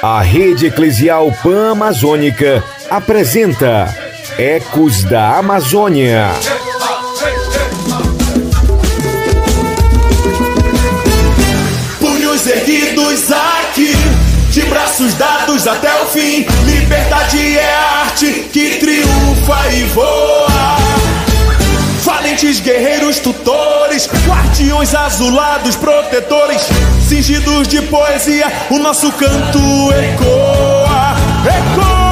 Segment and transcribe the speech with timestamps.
[0.00, 3.92] A Rede Eclesial Pan-Amazônica apresenta
[4.38, 6.30] Ecos da Amazônia.
[11.98, 13.92] Punhos erguidos aqui,
[14.52, 16.46] de braços dados até o fim.
[16.64, 21.19] Liberdade é a arte que triunfa e voa.
[22.04, 26.62] Valentes guerreiros tutores, guardiões azulados protetores,
[27.06, 29.58] cingidos de poesia, o nosso canto
[29.92, 31.14] ecoa,
[31.44, 32.10] ecoa.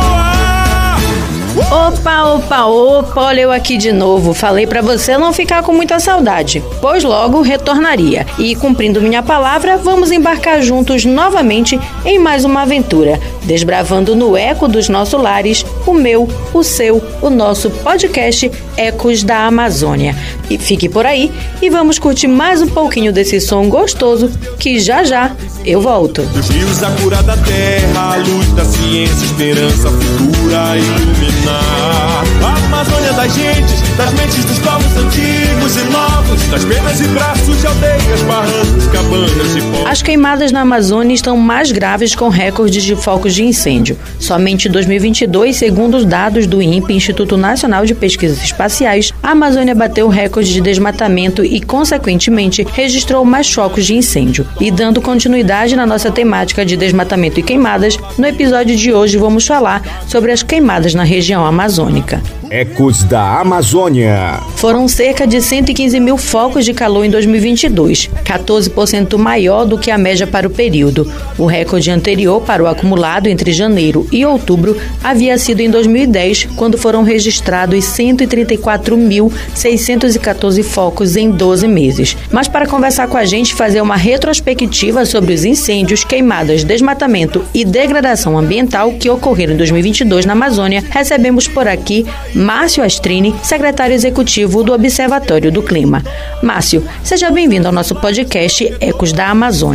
[1.70, 4.32] Opa, opa, opa, olha eu aqui de novo.
[4.32, 8.26] Falei para você não ficar com muita saudade, pois logo retornaria.
[8.38, 14.68] E cumprindo minha palavra, vamos embarcar juntos novamente em mais uma aventura, desbravando no eco
[14.68, 20.14] dos nossos lares o meu, o seu, o nosso podcast Ecos da Amazônia.
[20.50, 25.02] E fique por aí e vamos curtir mais um pouquinho desse som gostoso que já
[25.02, 26.22] já eu volto.
[26.22, 32.24] Dos rios a cura da terra, a luz da ciência, esperança futura iluminar.
[32.44, 37.60] A Amazônia das gentes, das mentes dos povos antigos e novos, das penas e braços
[37.60, 39.77] de aldeias, barrancos, cabanas e povos.
[39.88, 43.96] As queimadas na Amazônia estão mais graves com recordes de focos de incêndio.
[44.20, 49.74] Somente em 2022, segundo os dados do INPE, Instituto Nacional de Pesquisas Espaciais, a Amazônia
[49.74, 54.46] bateu recorde de desmatamento e, consequentemente, registrou mais focos de incêndio.
[54.60, 59.46] E dando continuidade na nossa temática de desmatamento e queimadas, no episódio de hoje vamos
[59.46, 62.20] falar sobre as queimadas na região amazônica.
[62.50, 64.40] Ecos da Amazônia.
[64.56, 69.98] Foram cerca de 115 mil focos de calor em 2022, 14% maior do que a
[69.98, 71.10] média para o período.
[71.38, 76.76] O recorde anterior para o acumulado entre janeiro e outubro havia sido em 2010, quando
[76.76, 82.16] foram registrados 134.614 focos em 12 meses.
[82.30, 87.64] Mas para conversar com a gente, fazer uma retrospectiva sobre os incêndios, queimadas, desmatamento e
[87.64, 94.62] degradação ambiental que ocorreram em 2022 na Amazônia, recebemos por aqui Márcio Astrini, secretário executivo
[94.62, 96.02] do Observatório do Clima.
[96.42, 99.67] Márcio, seja bem-vindo ao nosso podcast Ecos da Amazônia.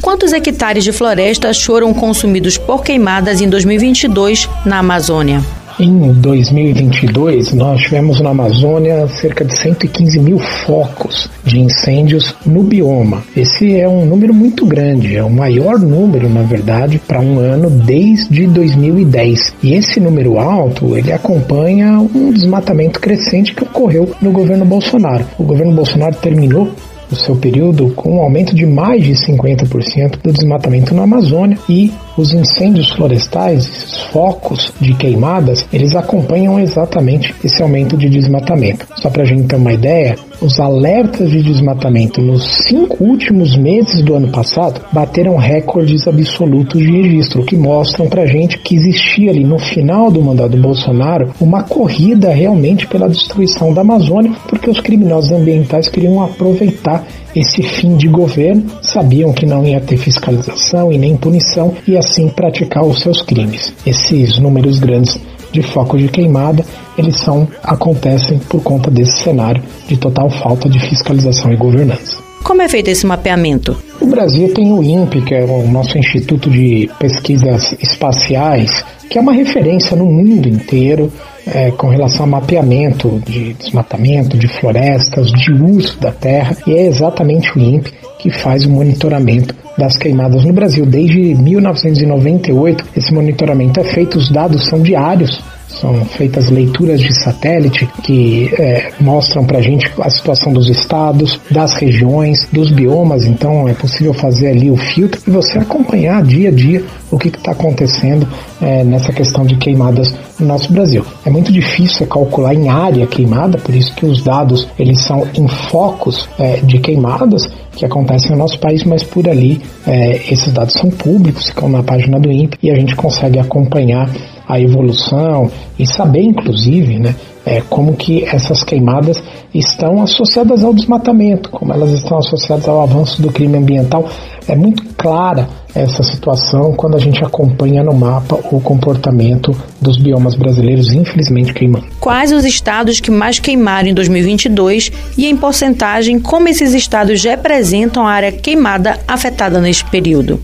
[0.00, 5.42] Quantos hectares de florestas foram consumidos por queimadas em 2022 na Amazônia?
[5.80, 13.22] Em 2022, nós tivemos na Amazônia cerca de 115 mil focos de incêndios no bioma.
[13.34, 17.70] Esse é um número muito grande, é o maior número, na verdade, para um ano
[17.70, 19.54] desde 2010.
[19.62, 25.24] E esse número alto, ele acompanha um desmatamento crescente que ocorreu no governo Bolsonaro.
[25.38, 26.70] O governo Bolsonaro terminou
[27.12, 31.92] o seu período com um aumento de mais de 50% do desmatamento na Amazônia e
[32.16, 38.86] os incêndios florestais, esses focos de queimadas, eles acompanham exatamente esse aumento de desmatamento.
[38.96, 44.02] Só para a gente ter uma ideia, os alertas de desmatamento nos cinco últimos meses
[44.02, 49.30] do ano passado bateram recordes absolutos de registro, que mostram para a gente que existia
[49.30, 54.80] ali no final do mandato Bolsonaro uma corrida realmente pela destruição da Amazônia, porque os
[54.80, 60.98] criminosos ambientais queriam aproveitar esse fim de governo, sabiam que não ia ter fiscalização e
[60.98, 63.72] nem punição e assim praticar os seus crimes.
[63.86, 65.18] Esses números grandes
[65.50, 66.64] de focos de queimada,
[66.96, 72.21] eles são acontecem por conta desse cenário de total falta de fiscalização e governança.
[72.42, 73.76] Como é feito esse mapeamento?
[74.00, 79.20] O Brasil tem o INPE, que é o nosso Instituto de Pesquisas Espaciais, que é
[79.20, 81.12] uma referência no mundo inteiro
[81.46, 86.86] é, com relação a mapeamento de desmatamento, de florestas, de uso da terra, e é
[86.86, 90.84] exatamente o INPE que faz o monitoramento das queimadas no Brasil.
[90.84, 97.88] Desde 1998, esse monitoramento é feito, os dados são diários são feitas leituras de satélite
[98.02, 103.24] que é, mostram para a gente a situação dos estados, das regiões, dos biomas.
[103.24, 107.28] Então é possível fazer ali o filtro e você acompanhar dia a dia o que
[107.28, 108.26] está acontecendo
[108.62, 111.04] é, nessa questão de queimadas no nosso Brasil.
[111.26, 115.48] É muito difícil calcular em área queimada, por isso que os dados eles são em
[115.48, 120.74] focos é, de queimadas que acontecem no nosso país, mas por ali é, esses dados
[120.74, 124.08] são públicos, ficam na página do INPE e a gente consegue acompanhar
[124.48, 129.22] a evolução e saber, inclusive, né, é, como que essas queimadas
[129.54, 134.08] estão associadas ao desmatamento, como elas estão associadas ao avanço do crime ambiental.
[134.48, 140.34] É muito clara essa situação quando a gente acompanha no mapa o comportamento dos biomas
[140.34, 141.86] brasileiros, infelizmente queimando.
[141.98, 148.06] Quais os estados que mais queimaram em 2022 e em porcentagem como esses estados representam
[148.06, 150.40] a área queimada afetada neste período?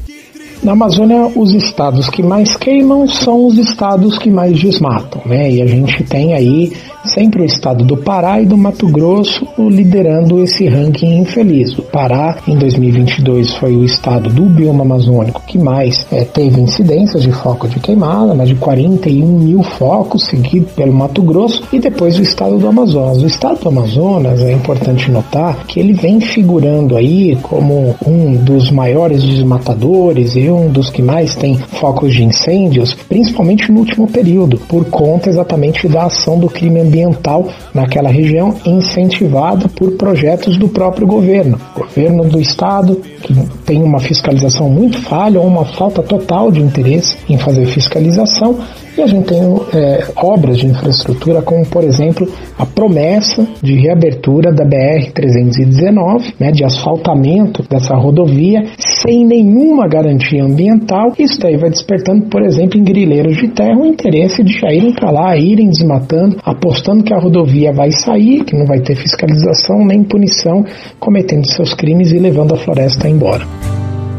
[0.62, 5.50] Na Amazônia, os estados que mais queimam são os estados que mais desmatam, né?
[5.52, 6.72] E a gente tem aí
[7.05, 11.76] sempre o estado do Pará e do Mato Grosso liderando esse ranking infeliz.
[11.78, 17.22] O Pará, em 2022, foi o estado do bioma amazônico que mais é, teve incidências
[17.22, 22.19] de foco de queimada, mais de 41 mil focos, seguido pelo Mato Grosso, e depois
[22.19, 23.22] o estado do Amazonas.
[23.22, 28.70] O estado do Amazonas, é importante notar que ele vem figurando aí como um dos
[28.70, 34.59] maiores desmatadores e um dos que mais tem focos de incêndios, principalmente no último período,
[34.69, 41.06] por conta exatamente da ação do crime ambiental naquela região, incentivada por projetos do próprio
[41.06, 41.61] governo.
[41.75, 43.35] Governo do estado, que
[43.65, 48.59] tem uma fiscalização muito falha ou uma falta total de interesse em fazer fiscalização,
[48.99, 49.41] e a gente tem
[49.75, 52.29] é, obras de infraestrutura, como por exemplo
[52.59, 61.12] a promessa de reabertura da BR-319, né, de asfaltamento dessa rodovia, sem nenhuma garantia ambiental.
[61.19, 64.93] Isso daí vai despertando, por exemplo, em grileiros de terra o interesse de já irem
[64.93, 69.85] para lá, irem desmatando, apostando que a rodovia vai sair, que não vai ter fiscalização
[69.85, 70.64] nem punição,
[70.99, 73.46] cometendo seus crimes e levando a floresta embora.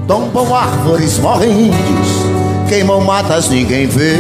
[0.08, 4.16] Tombam árvores, morrem índios queimam matas, ninguém vê.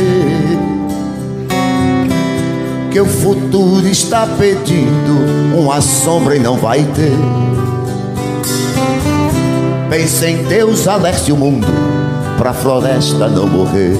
[2.91, 7.13] Que o futuro está pedindo uma sombra e não vai ter.
[9.89, 11.65] Pense em Deus, alerte o mundo,
[12.37, 13.97] pra floresta não morrer.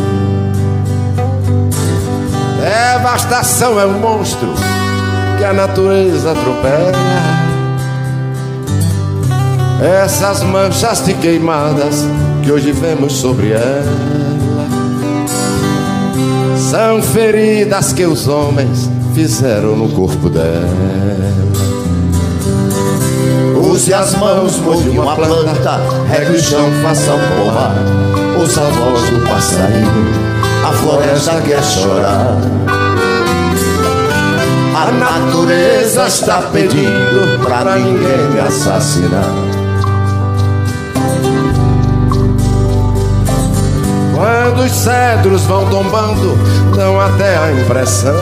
[2.62, 4.54] Devastação é um monstro
[5.38, 6.92] que a natureza atropela.
[10.04, 12.06] Essas manchas de queimadas
[12.44, 14.30] que hoje vemos sobre ela
[16.70, 21.49] são feridas que os homens fizeram no corpo dela.
[23.80, 25.80] Use as mãos, molde uma planta,
[26.10, 27.76] regue o chão, faça um pomar.
[28.38, 30.06] Ouça a voz do passarinho,
[30.68, 32.36] a floresta quer chorar.
[34.76, 39.24] A natureza está pedindo pra ninguém me assassinar.
[44.14, 46.38] Quando os cedros vão tombando,
[46.76, 48.14] dão até a impressão.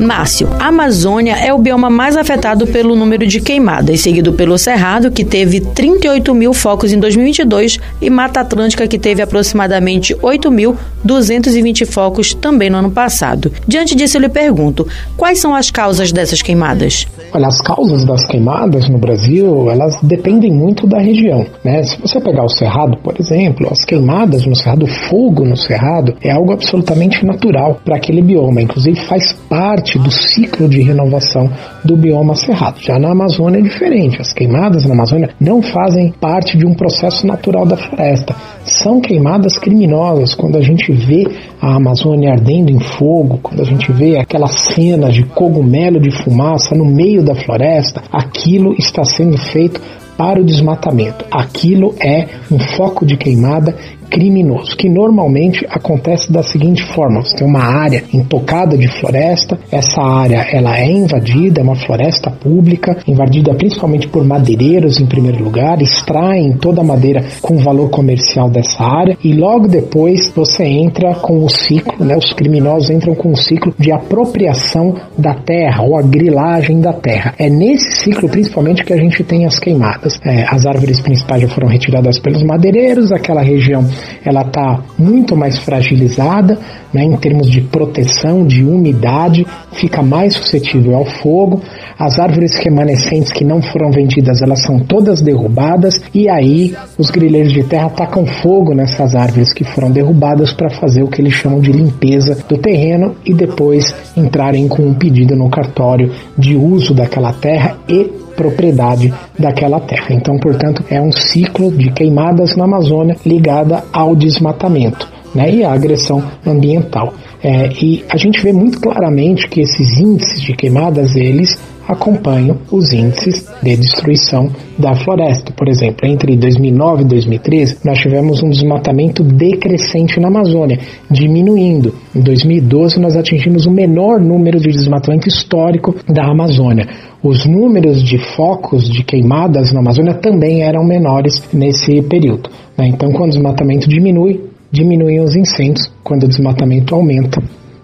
[0.00, 5.10] Márcio, a Amazônia é o bioma mais afetado pelo número de queimadas, seguido pelo Cerrado,
[5.10, 12.34] que teve 38 mil focos em 2022, e Mata Atlântica, que teve aproximadamente 8.220 focos
[12.34, 13.52] também no ano passado.
[13.68, 14.86] Diante disso, eu lhe pergunto:
[15.16, 17.06] quais são as causas dessas queimadas?
[17.32, 21.46] Olha, as causas das queimadas no Brasil, elas dependem muito da região.
[21.64, 21.82] Né?
[21.82, 26.30] Se você pegar o Cerrado, por exemplo, as queimadas no Cerrado, fogo no cerrado é
[26.30, 31.50] algo absolutamente natural para aquele bioma, inclusive faz parte do ciclo de renovação
[31.84, 32.80] do bioma cerrado.
[32.80, 37.26] Já na Amazônia é diferente, as queimadas na Amazônia não fazem parte de um processo
[37.26, 38.34] natural da floresta,
[38.64, 40.34] são queimadas criminosas.
[40.34, 41.26] Quando a gente vê
[41.60, 46.74] a Amazônia ardendo em fogo, quando a gente vê aquelas cenas de cogumelo de fumaça
[46.74, 49.80] no meio da floresta, aquilo está sendo feito
[50.16, 51.24] para o desmatamento.
[51.30, 53.74] Aquilo é um foco de queimada
[54.14, 60.00] criminoso, que normalmente acontece da seguinte forma: você tem uma área intocada de floresta, essa
[60.00, 65.82] área ela é invadida, é uma floresta pública, invadida principalmente por madeireiros em primeiro lugar,
[65.82, 71.44] extraem toda a madeira com valor comercial dessa área e logo depois você entra com
[71.44, 76.02] o ciclo, né, os criminosos entram com o ciclo de apropriação da terra ou a
[76.02, 77.34] grilagem da terra.
[77.36, 80.20] É nesse ciclo principalmente que a gente tem as queimadas.
[80.24, 83.84] É, as árvores principais já foram retiradas pelos madeireiros, aquela região
[84.24, 86.58] ela está muito mais fragilizada
[86.94, 91.60] né, em termos de proteção, de umidade, fica mais suscetível ao fogo.
[91.98, 97.52] As árvores remanescentes que não foram vendidas, elas são todas derrubadas e aí os grileiros
[97.52, 101.60] de terra tacam fogo nessas árvores que foram derrubadas para fazer o que eles chamam
[101.60, 107.32] de limpeza do terreno e depois entrarem com um pedido no cartório de uso daquela
[107.32, 110.08] terra e propriedade daquela terra.
[110.10, 115.13] Então, portanto, é um ciclo de queimadas na Amazônia ligada ao desmatamento.
[115.34, 117.12] Né, e à agressão ambiental.
[117.42, 122.92] É, e a gente vê muito claramente que esses índices de queimadas, eles acompanham os
[122.92, 125.52] índices de destruição da floresta.
[125.52, 130.78] Por exemplo, entre 2009 e 2013, nós tivemos um desmatamento decrescente na Amazônia,
[131.10, 131.94] diminuindo.
[132.14, 136.88] Em 2012, nós atingimos o menor número de desmatamento histórico da Amazônia.
[137.22, 142.50] Os números de focos de queimadas na Amazônia também eram menores nesse período.
[142.76, 142.88] Né?
[142.88, 145.90] Então, quando o desmatamento diminui, diminuem os incêndios.
[146.02, 147.40] Quando o desmatamento aumenta,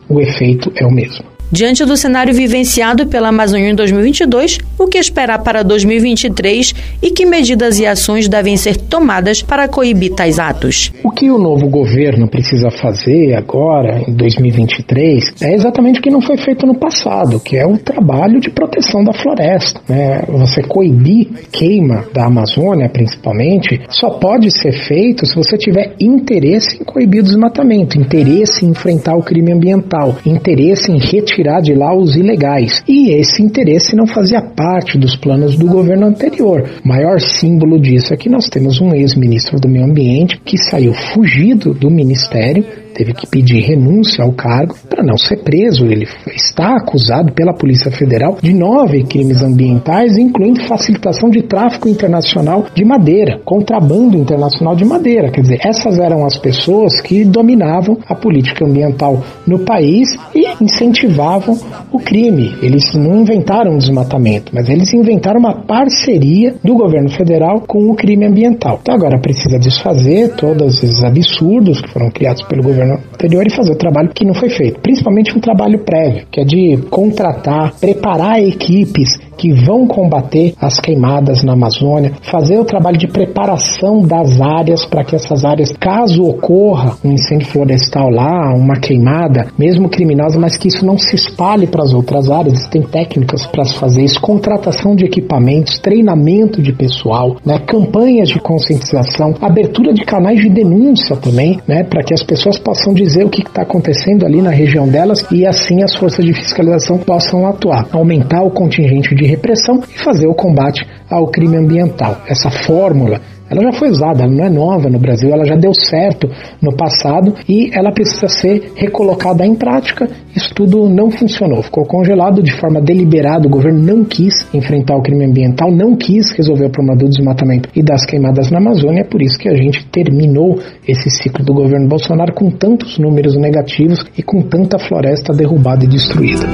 [0.08, 1.29] o efeito é o mesmo.
[1.52, 7.26] Diante do cenário vivenciado pela Amazônia em 2022, o que esperar para 2023 e que
[7.26, 10.92] medidas e ações devem ser tomadas para coibir tais atos?
[11.02, 16.20] O que o novo governo precisa fazer agora, em 2023, é exatamente o que não
[16.20, 19.80] foi feito no passado, que é o trabalho de proteção da floresta.
[19.88, 20.22] Né?
[20.28, 26.84] Você coibir queima da Amazônia, principalmente, só pode ser feito se você tiver interesse em
[26.84, 32.16] coibir o desmatamento, interesse em enfrentar o crime ambiental, interesse em retirar de lá os
[32.16, 32.82] ilegais.
[32.86, 36.68] E esse interesse não fazia parte dos planos do governo anterior.
[36.84, 40.92] O maior símbolo disso é que nós temos um ex-ministro do Meio Ambiente que saiu
[40.92, 45.84] fugido do ministério teve que pedir renúncia ao cargo para não ser preso.
[45.86, 52.66] Ele está acusado pela Polícia Federal de nove crimes ambientais, incluindo facilitação de tráfico internacional
[52.74, 55.30] de madeira, contrabando internacional de madeira.
[55.30, 61.58] Quer dizer, essas eram as pessoas que dominavam a política ambiental no país e incentivavam
[61.92, 62.54] o crime.
[62.62, 67.94] Eles não inventaram o desmatamento, mas eles inventaram uma parceria do governo federal com o
[67.94, 68.78] crime ambiental.
[68.82, 73.50] Então agora precisa desfazer todos esses absurdos que foram criados pelo governo governo anterior e
[73.50, 74.80] fazer o trabalho que não foi feito.
[74.80, 81.42] Principalmente um trabalho prévio, que é de contratar, preparar equipes que vão combater as queimadas
[81.42, 86.98] na Amazônia, fazer o trabalho de preparação das áreas para que essas áreas, caso ocorra
[87.02, 91.82] um incêndio florestal lá, uma queimada, mesmo criminosa, mas que isso não se espalhe para
[91.82, 97.36] as outras áreas, tem técnicas para se fazer isso, contratação de equipamentos, treinamento de pessoal,
[97.42, 102.58] né, campanhas de conscientização, abertura de canais de denúncia também, né, para que as pessoas
[102.58, 106.34] possam dizer o que está acontecendo ali na região delas e assim as forças de
[106.34, 112.18] fiscalização possam atuar, aumentar o contingente de repressão e fazer o combate ao crime ambiental.
[112.28, 113.20] Essa fórmula
[113.50, 116.30] ela já foi usada, ela não é nova no Brasil, ela já deu certo
[116.62, 120.08] no passado e ela precisa ser recolocada em prática.
[120.36, 123.48] Isso tudo não funcionou, ficou congelado de forma deliberada.
[123.48, 127.68] O governo não quis enfrentar o crime ambiental, não quis resolver o problema do desmatamento
[127.74, 129.00] e das queimadas na Amazônia.
[129.00, 133.36] É por isso que a gente terminou esse ciclo do governo Bolsonaro com tantos números
[133.36, 136.46] negativos e com tanta floresta derrubada e destruída.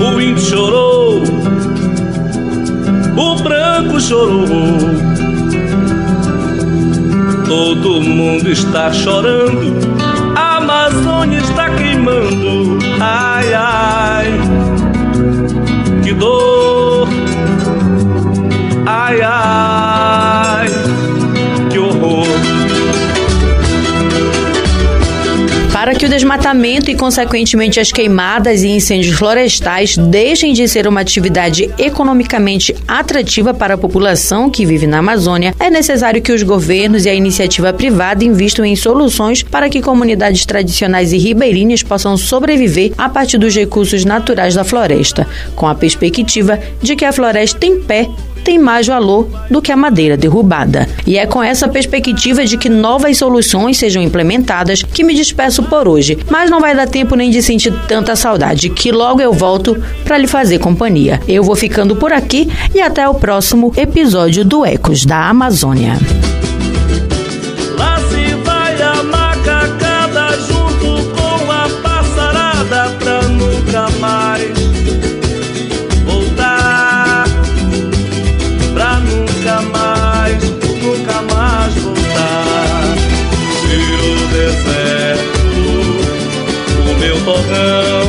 [0.00, 1.22] O chorou
[4.00, 4.46] chorou.
[7.46, 9.74] Todo mundo está chorando,
[10.34, 12.78] a Amazônia está queimando.
[13.00, 14.40] Ai, ai,
[16.02, 17.08] que dor.
[18.84, 19.75] Ai, ai,
[25.86, 31.00] Para que o desmatamento e, consequentemente, as queimadas e incêndios florestais deixem de ser uma
[31.00, 37.04] atividade economicamente atrativa para a população que vive na Amazônia, é necessário que os governos
[37.04, 42.90] e a iniciativa privada investam em soluções para que comunidades tradicionais e ribeirinhas possam sobreviver
[42.98, 45.24] a partir dos recursos naturais da floresta,
[45.54, 48.08] com a perspectiva de que a floresta em pé
[48.46, 50.88] tem mais valor do que a madeira derrubada.
[51.04, 55.88] E é com essa perspectiva de que novas soluções sejam implementadas que me despeço por
[55.88, 59.76] hoje, mas não vai dar tempo nem de sentir tanta saudade, que logo eu volto
[60.04, 61.20] para lhe fazer companhia.
[61.26, 65.94] Eu vou ficando por aqui e até o próximo episódio do Ecos da Amazônia.
[87.26, 88.06] fogão.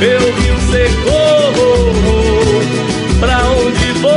[0.00, 1.94] vi o secou,
[3.18, 4.12] pra onde vou?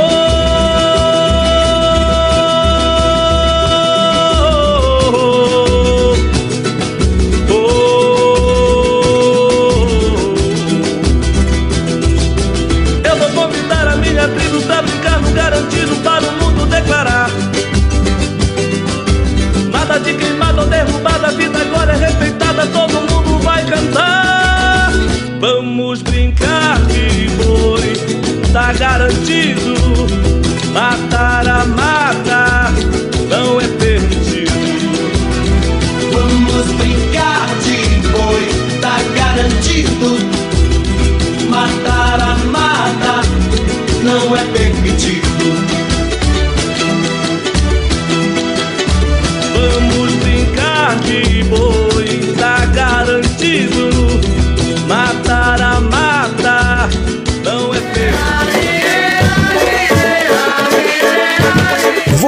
[13.02, 17.30] Eu vou convidar a minha tribo pra brincar no garantido para o mundo declarar.
[19.70, 20.41] Nada de crime
[28.72, 29.74] Tá garantido.
[30.72, 32.72] Matar a mata
[33.28, 34.50] não é permitido.
[36.10, 38.48] Vamos brincar de boi,
[38.80, 40.16] tá garantido.
[41.50, 43.20] Matar a mata
[44.02, 44.61] não é perdido.